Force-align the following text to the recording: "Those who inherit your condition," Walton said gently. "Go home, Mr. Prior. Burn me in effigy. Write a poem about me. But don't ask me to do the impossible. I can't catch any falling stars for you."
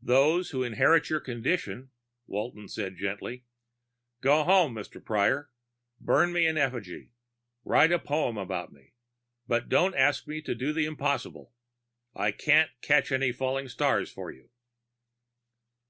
"Those 0.00 0.48
who 0.48 0.62
inherit 0.62 1.10
your 1.10 1.20
condition," 1.20 1.90
Walton 2.26 2.68
said 2.68 2.96
gently. 2.96 3.44
"Go 4.22 4.42
home, 4.44 4.74
Mr. 4.74 5.04
Prior. 5.04 5.50
Burn 6.00 6.32
me 6.32 6.46
in 6.46 6.56
effigy. 6.56 7.10
Write 7.66 7.92
a 7.92 7.98
poem 7.98 8.38
about 8.38 8.72
me. 8.72 8.94
But 9.46 9.68
don't 9.68 9.94
ask 9.94 10.26
me 10.26 10.40
to 10.40 10.54
do 10.54 10.72
the 10.72 10.86
impossible. 10.86 11.52
I 12.14 12.32
can't 12.32 12.70
catch 12.80 13.12
any 13.12 13.30
falling 13.30 13.68
stars 13.68 14.10
for 14.10 14.30
you." 14.30 14.48